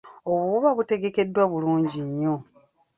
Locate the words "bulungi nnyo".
1.51-2.35